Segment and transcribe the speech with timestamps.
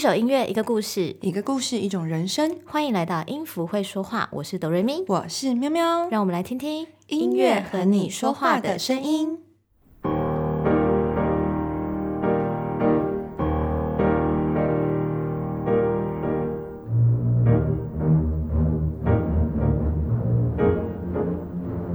[0.00, 2.56] 首音乐，一个故事，一个故事，一种人生。
[2.64, 6.08] 欢迎来到音符会说话，我是哆瑞咪，我是喵喵。
[6.08, 9.40] 让我们来听听音乐和你说话的声音。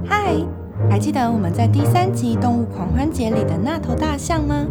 [0.04, 0.36] 嗨，
[0.88, 4.64] 还记得我们在第三集《动物狂欢节》里的那头大象吗？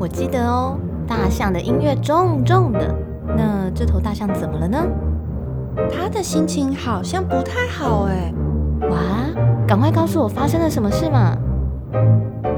[0.00, 2.94] 我记得哦，大象的音乐重重的。
[3.36, 4.86] 那这头大象怎么了呢？
[5.90, 8.32] 它的心情好像不太好哎。
[8.90, 9.30] 哇，
[9.66, 11.36] 赶快告诉我发生了什么事嘛！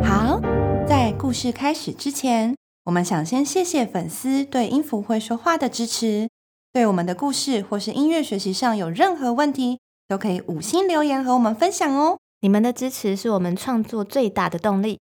[0.03, 0.41] 好，
[0.87, 6.29] 在故事开始之前，我们想先谢谢粉丝对音符会说话的支持。
[6.73, 12.19] 对我们的故事或是音乐学习上有任何问题，都可以五星留言和我们分享哦。
[12.41, 14.99] 你们的支持是我们创作最大的动力。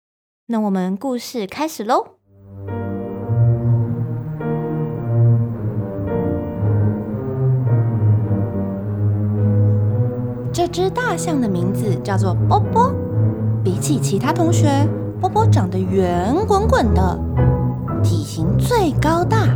[0.48, 2.18] 那我们故事开始喽。
[10.54, 12.94] 这只大象的名字叫做波波。
[13.64, 14.70] 比起其他同学，
[15.20, 17.20] 波波长得圆滚滚的，
[18.04, 19.48] 体型最高大。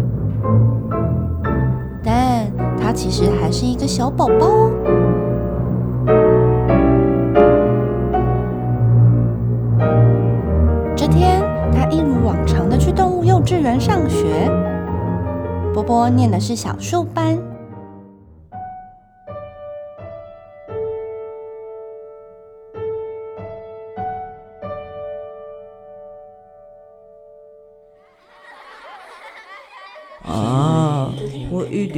[2.04, 2.48] 但
[2.82, 4.72] 它其实还是一个小宝宝哦。
[10.96, 14.50] 这天，他一如往常的去动物幼稚园上学。
[15.76, 17.38] 波波念的是小树班。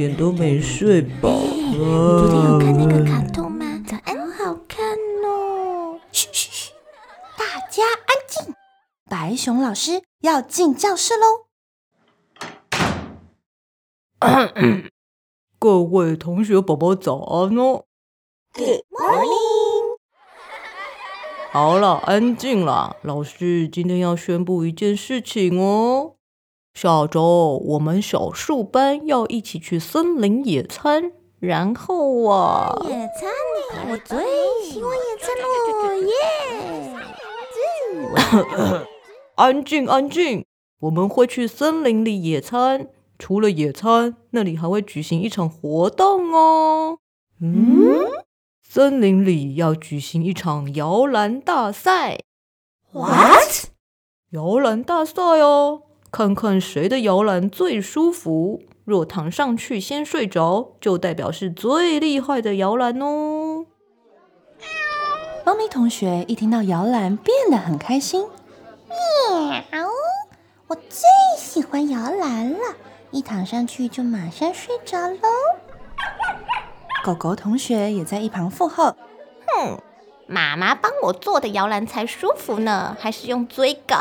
[0.00, 1.28] 点都没睡饱。
[1.30, 3.84] 昨天有看那个卡通吗？
[3.86, 6.00] 早安，好看哦！
[6.10, 6.72] 嘘嘘嘘，
[7.36, 8.54] 大家安静。
[9.10, 11.48] 白熊老师要进教室喽。
[15.58, 17.84] 各位同学宝宝早安哦。
[18.54, 19.98] Good morning。
[21.52, 22.96] 好了，安静啦。
[23.02, 26.14] 老师今天要宣布一件事情哦。
[26.74, 33.90] 下周我们小树班要一起去森林野餐，然后啊，野餐呢？
[33.90, 34.24] 我最
[34.64, 35.44] 喜欢野餐了，
[36.06, 36.12] 耶！
[39.34, 40.46] 安静安静，
[40.80, 42.88] 我们会去森林里野餐。
[43.18, 46.98] 除了野餐，那里还会举行一场活动哦。
[47.40, 48.06] 嗯，
[48.62, 52.20] 森林里要举行一场摇篮大赛。
[52.92, 53.66] What？
[54.30, 58.62] 摇篮大赛哦，看看谁的摇篮最舒服。
[58.84, 63.66] 若躺上去先睡着，就代表是最厉害的摇篮哦。
[65.46, 68.26] 猫咪同学一听到摇篮，变得很开心。
[68.88, 69.88] 喵！
[70.66, 72.58] 我最喜欢摇篮了，
[73.10, 75.20] 一躺上去就马上睡着喽。
[77.04, 78.96] 狗狗同学也在一旁附和。
[79.46, 79.80] 哼，
[80.32, 83.96] 妈妈帮我做的摇篮才舒服呢，还是用最高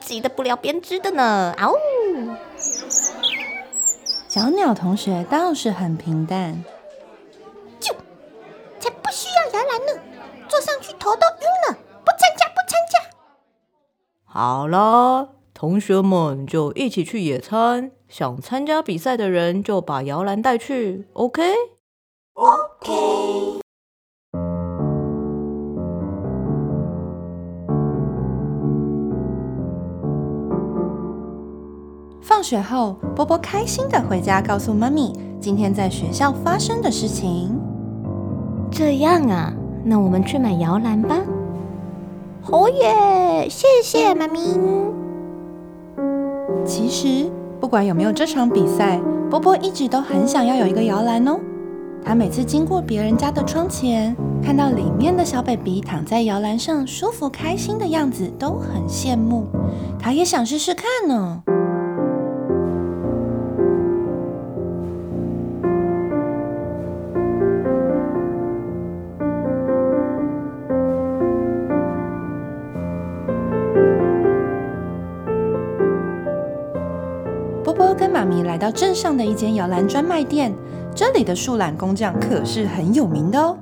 [0.00, 1.54] 级的布料编织的呢。
[1.58, 1.74] 啊、呜！
[4.26, 6.64] 小鸟同学倒是很平淡。
[7.78, 7.92] 就
[8.80, 9.92] 才不需要摇篮呢，
[10.48, 11.74] 坐上去头都晕了。
[12.02, 12.98] 不参加，不参加。
[14.24, 17.90] 好了，同学们就一起去野餐。
[18.08, 21.58] 想参加比赛的人就把摇篮带去，OK？OK。
[32.20, 37.58] 放学后，波波开心的回家，告诉妈咪今天在学校发生的事情。
[38.70, 39.52] 这样啊，
[39.84, 41.16] 那我们去买摇篮吧。
[42.42, 43.48] 好耶！
[43.48, 44.40] 谢谢妈咪。
[46.64, 47.30] 其实，
[47.60, 51.38] 不管有没有这场比赛，波波一直都很想要有一个摇篮哦。
[52.04, 59.46] 他每次经过别人家的窗前，看到里面的小 baby 躺在摇篮上，舒服开心的样子，都很羡慕。
[59.98, 61.42] 他也想试试看呢。
[61.46, 61.67] 波
[78.68, 80.54] 到镇上的一间摇篮专卖店，
[80.94, 83.58] 这里的树懒工匠可是很有名的哦。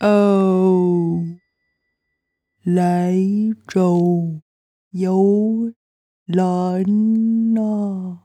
[0.00, 1.22] 哦，
[2.64, 3.14] 来
[3.68, 4.00] 走
[4.92, 5.14] 摇
[6.24, 6.82] 篮
[7.58, 8.20] 啊！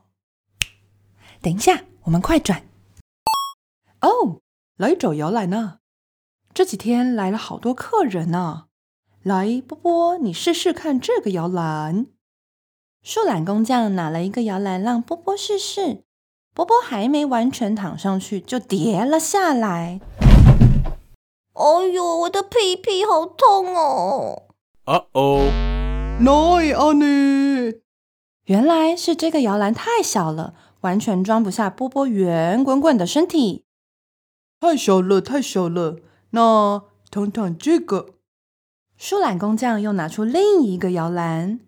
[1.42, 2.62] 等一下，我们快转。
[4.00, 4.40] 哦，
[4.78, 5.80] 来走摇篮呢。
[6.54, 8.68] 这几天来了好多客人呢。
[9.22, 12.06] 来，波波，你试试看这个摇篮。
[13.02, 16.02] 树懒工匠拿了一个摇篮让波波试试，
[16.54, 20.00] 波波还没完全躺上去就跌了下来。
[21.54, 24.42] 哎呦，我的屁屁好痛哦！
[24.84, 25.40] 啊哦，
[26.20, 27.80] 奈阿你，
[28.44, 33.64] 原来是这个摇篮太小了，完全装不下波波圆滚滚的身体。
[34.60, 35.96] 太小了，太小了。
[36.30, 38.14] 那躺躺这个，
[38.96, 41.60] 树懒工匠又拿出另一个摇篮，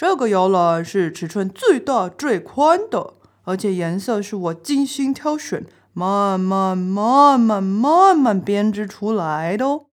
[0.00, 3.12] 这个摇篮是尺寸最大最宽的，
[3.44, 9.88] 而且颜色是我精心挑选、慢慢慢慢慢慢编织出来的哦。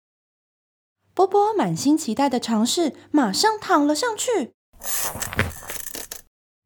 [1.13, 4.54] 波波满心期待的尝试，马上躺了上去。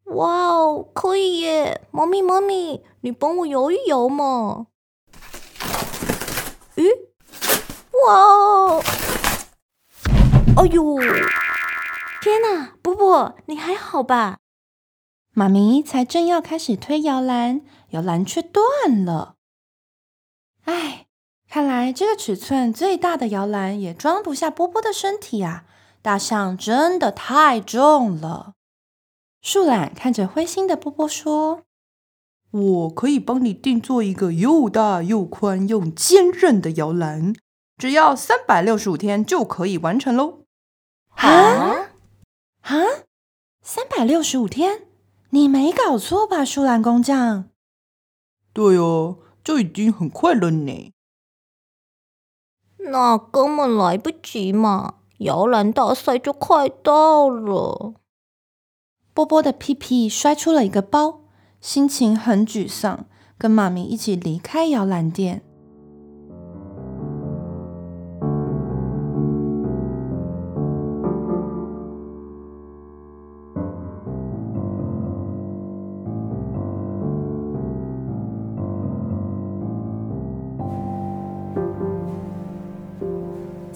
[0.04, 1.82] 哇哦，可以耶！
[1.90, 4.68] 猫咪，猫咪，你帮我摇一摇嘛。
[6.76, 6.88] 咦？
[8.06, 8.84] 哇哦！
[10.58, 11.00] 哎呦！
[12.22, 14.38] 天哪，波波，你还好吧？
[15.34, 17.62] 妈咪才正要开始推摇篮，
[17.92, 19.36] 摇篮却断了。
[20.66, 21.08] 唉，
[21.50, 25.64] 看来这个尺寸最大的摇篮也装不下波波的身体啊！
[26.02, 28.54] 大象真的太重了。
[29.42, 31.62] 树懒看着灰心的波波说
[32.52, 37.34] ：“我可以帮你定做一个又大又宽又坚韧的摇篮，
[37.78, 40.40] 只要三百六十五天就可以完成喽。”
[41.16, 41.81] 啊？
[42.62, 42.76] 啊！
[43.62, 44.88] 三百六十五天？
[45.32, 47.46] 你没搞错吧，舒兰工匠？
[48.54, 50.94] 对哦，这已经很快了呢。
[52.78, 54.96] 那根本来不及嘛！
[55.20, 57.94] 摇篮大赛就快到了。
[59.14, 61.22] 波波的屁屁摔出了一个包，
[61.60, 63.06] 心情很沮丧，
[63.38, 65.44] 跟妈咪一起离开摇篮店。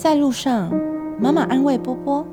[0.06, 0.70] 在路上，
[1.20, 2.24] 妈妈安慰波波。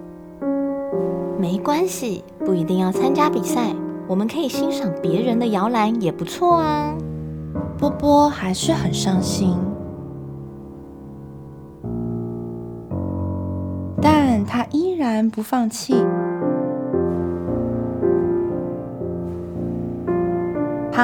[1.38, 3.74] 没关系，不一定要参加比赛，
[4.06, 6.94] 我们可以欣赏别人的摇篮也不错啊。
[7.78, 9.56] 波波还是很伤心，
[14.02, 15.94] 但他依然不放弃。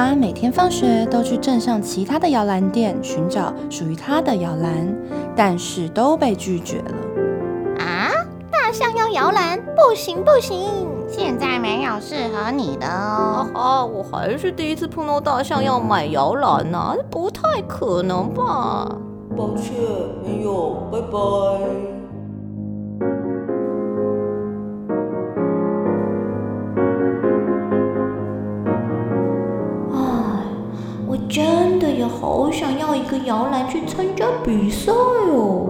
[0.01, 4.71] 他每天放学都去镇上其他的摇篮店寻找属于他的摇篮，
[5.35, 7.83] 但是都被拒绝了。
[7.83, 8.07] 啊！
[8.49, 10.87] 大象要摇篮，不行不行！
[11.09, 13.45] 现在没有适合你的哦。
[13.53, 18.87] 哈哈，我还是第一次碰到大象要买摇篮呢、不太可能吧？
[19.35, 19.73] 抱歉，
[20.23, 21.98] 没有，拜拜。
[32.09, 35.69] 好想要一个摇篮去参加比赛哦。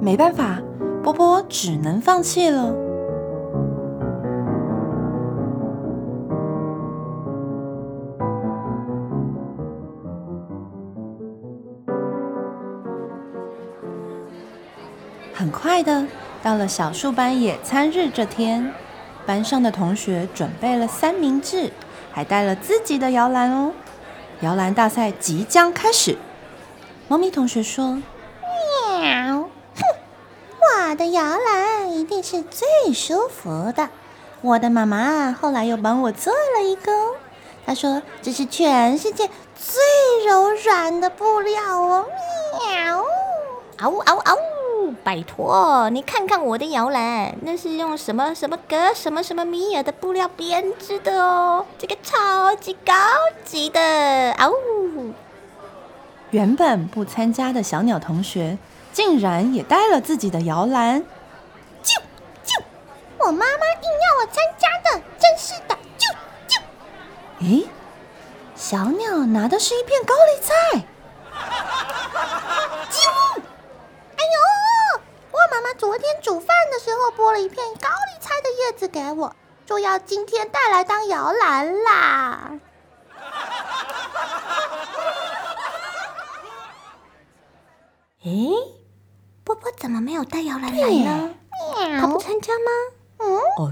[0.00, 0.58] 没办法，
[1.02, 2.74] 波波只能放弃了。
[15.32, 16.04] 很快的，
[16.42, 18.72] 到了小树班野餐日这天，
[19.26, 21.70] 班上的同学准备了三明治，
[22.10, 23.72] 还带了自己的摇篮哦。
[24.40, 26.18] 摇篮大赛即将开始。
[27.08, 28.02] 猫咪同学说
[29.00, 29.48] ：“喵，哼，
[30.60, 33.88] 我的摇篮一定是最舒服的。
[34.42, 37.14] 我的妈妈后来又帮我做了一个哦，
[37.64, 39.80] 她说这是全世界最
[40.26, 42.04] 柔软的布料哦。
[42.68, 43.04] 喵，
[43.78, 44.38] 嗷呜嗷呜嗷呜！
[44.96, 52.92] 拜托，你看看我的摇篮，那是用什么什么格什么什么米尔的布料编织的哦，这个超级高
[53.44, 53.80] 级的，
[54.32, 55.12] 啊呜！
[56.30, 58.58] 原本不参加的小鸟同学，
[58.92, 61.02] 竟然也带了自己的摇篮。
[61.84, 62.00] 啾
[62.44, 62.60] 啾，
[63.18, 66.12] 我妈妈硬要我参加的，真是的，啾
[66.48, 66.60] 啾。
[67.42, 67.68] 诶，
[68.56, 70.84] 小鸟拿的是一片高丽菜。
[72.90, 73.08] 啾！
[74.16, 75.00] 哎呦，
[75.30, 79.36] 我妈妈昨天煮饭的时候剥了一片高丽菜的叶子给我，
[79.66, 82.58] 就要今天带来当摇篮啦。
[88.24, 88.48] 诶，
[89.44, 91.34] 波波怎么没有带摇篮来呢？
[92.00, 92.70] 他不参加吗？
[93.18, 93.26] 哎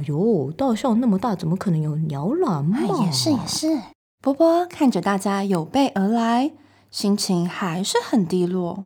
[0.06, 2.78] 呦，大象那么大，怎么可能有摇篮嘛？
[3.06, 3.80] 也是也是。
[4.20, 6.52] 波波看着大家有备而来，
[6.90, 8.84] 心情还是很低落。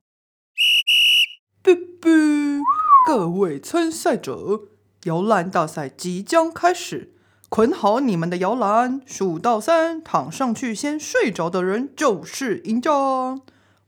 [1.64, 2.62] 哔哔，
[3.09, 4.61] 各位参赛者，
[5.05, 7.14] 摇篮大赛即将开始，
[7.49, 12.90] 捆好你们的摇篮，数到三，躺上去先睡着的人就是赢家。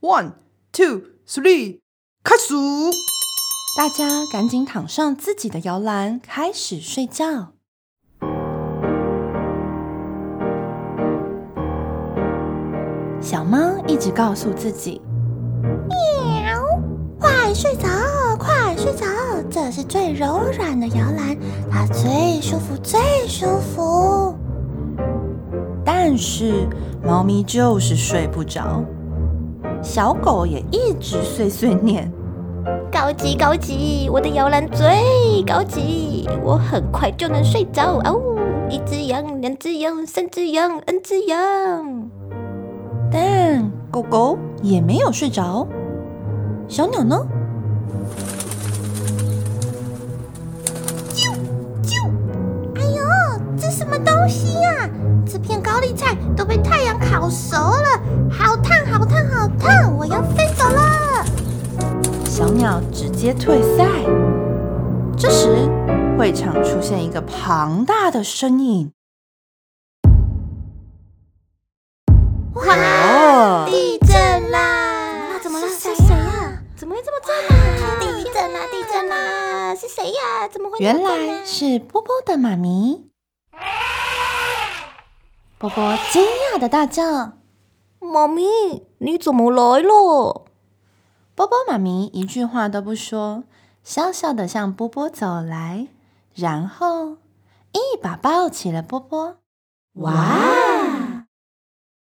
[0.01, 0.33] One,
[0.73, 1.81] two, three，
[2.23, 2.55] 开始！
[3.77, 7.53] 大家赶紧躺上自己的摇篮，开始睡觉。
[13.21, 15.01] 小猫一直告诉自己。
[15.89, 16.65] 喵！
[17.19, 17.87] 快睡着，
[18.81, 19.05] 睡着，
[19.51, 21.37] 这是最柔软的摇篮，
[21.71, 24.35] 它最舒服，最舒服。
[25.85, 26.67] 但是
[27.05, 28.83] 猫咪就是睡不着，
[29.83, 32.11] 小狗也一直碎碎念。
[32.91, 37.99] 高级高级，我的摇篮最高级，我很快就能睡着。
[38.07, 38.19] 哦，
[38.71, 42.09] 一只羊，两只羊，三只羊，n 只羊。
[43.13, 45.69] 但狗狗也没有睡着，
[46.67, 47.19] 小鸟呢？
[55.33, 59.97] 这片高丽菜都被太阳烤熟了，好烫，好烫，好烫！
[59.97, 61.25] 我要飞走了。
[62.25, 63.87] 小鸟直接退赛。
[65.17, 65.71] 这时，
[66.19, 68.91] 会场出现一个庞大的身影。
[72.55, 73.67] 哇！
[73.71, 75.39] 地震啦！
[75.41, 75.69] 怎么了？
[75.69, 76.61] 是谁呀？
[76.75, 78.01] 怎么会这么震啊？
[78.01, 78.61] 地震啦！
[78.73, 79.77] 地震啦！
[79.77, 80.49] 是谁呀？
[80.53, 80.79] 怎么会？
[80.81, 83.05] 原来是波波的妈咪。
[85.61, 87.35] 波波惊讶的大叫
[88.01, 88.43] ：“妈咪，
[88.97, 89.93] 你怎么来了？”
[91.37, 93.45] 波波妈咪一句话都不说，
[93.85, 95.89] 笑笑的向波波走来，
[96.35, 97.19] 然后
[97.73, 99.37] 一把抱起了波波。
[99.97, 101.27] 哇！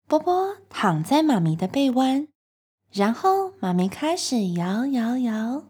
[0.09, 2.27] 波波躺在妈咪的背弯，
[2.91, 5.63] 然后妈咪开始摇摇摇。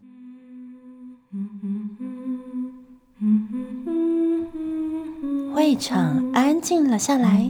[5.57, 7.49] 会场安静了下来。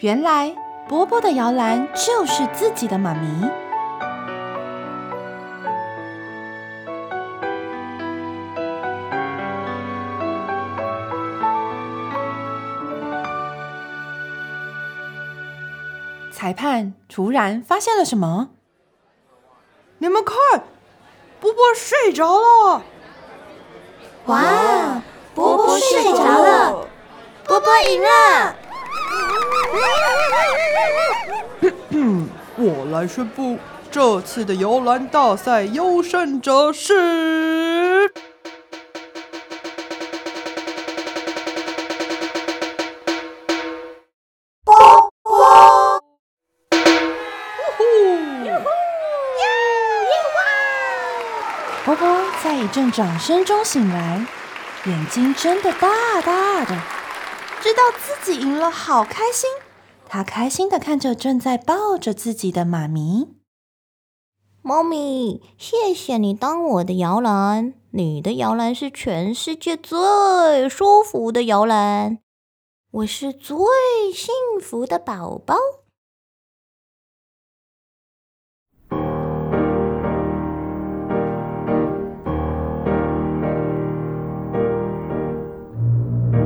[0.00, 0.54] 原来
[0.86, 3.50] 波波的摇篮就是自己的妈咪。
[16.30, 18.50] 裁判突然发现了什么？
[20.02, 20.36] 你们看，
[21.38, 22.82] 波波睡着了！
[24.26, 25.00] 哇，
[25.32, 26.88] 波波睡着了，
[27.46, 28.56] 波波赢了！
[32.58, 33.56] 我来宣布，
[33.92, 37.71] 这次的摇篮大赛优胜者是
[52.72, 54.26] 阵掌声中醒来，
[54.86, 56.74] 眼睛睁得大大的，
[57.60, 59.50] 知道自己赢了，好开心。
[60.08, 63.36] 他开心的看着正在抱着自己的妈咪。
[64.62, 72.20] 猫咪，谢谢你当我的摇篮，你的摇篮是全世界最舒服的摇篮，
[72.90, 73.54] 我是最
[74.14, 75.56] 幸福的宝宝。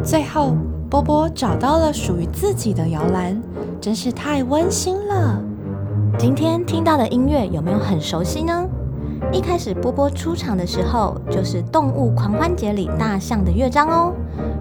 [0.05, 0.57] 最后，
[0.89, 3.41] 波波找到了属于自己的摇篮，
[3.81, 5.41] 真是太温馨了。
[6.19, 8.67] 今天听到的音乐有没有很熟悉呢？
[9.33, 14.13] 一开始波波出场的时候，就是《动物狂欢节》里大象的乐章哦。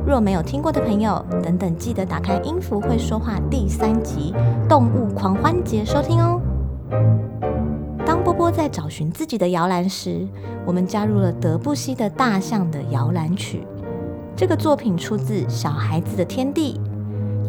[0.05, 4.33] 若没有听过的朋友，等等记得打开《音符会说话》第三集
[4.67, 6.41] 《动物狂欢节》收听哦。
[8.05, 10.27] 当波波在找寻自己的摇篮时，
[10.65, 13.65] 我们加入了德布西的《大象的摇篮曲》。
[14.37, 16.77] 这个作品出自《小孩子的天地》，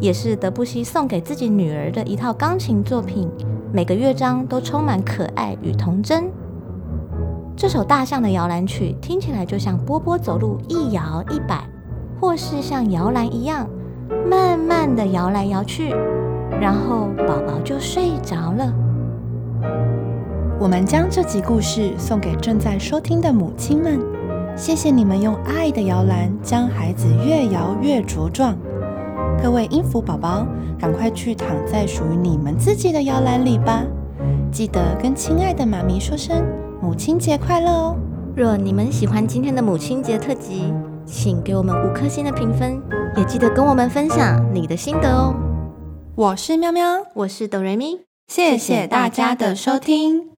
[0.01, 3.29] 也是德布西送给自己女儿的一套钢琴作品。
[3.73, 6.31] 每个乐章都充满可爱与童真。
[7.57, 11.69] 这首《大象的摇篮曲》听起来就像波波走路一摇一摆，
[12.21, 13.69] 或是像摇篮一样
[14.31, 15.91] 慢慢的摇来摇去，
[16.61, 18.73] 然后宝宝就睡着了。
[20.61, 24.16] 我们将这集故事送给正在收听的母亲们。
[24.57, 28.57] 谢谢你们用爱的摇篮将孩子越摇越茁壮。
[29.43, 30.47] 各位音符宝宝，
[30.79, 33.85] 赶快去躺在属于你们自己的摇篮里吧！
[34.51, 36.43] 记得跟亲爱的妈咪说声
[36.81, 37.97] 母亲节快乐哦！
[38.35, 40.73] 若你们喜欢今天的母亲节特辑，
[41.05, 42.81] 请给我们五颗星的评分，
[43.15, 45.35] 也记得跟我们分享你的心得哦。
[46.15, 50.36] 我是喵喵，我是哆瑞咪，谢谢大家的收听。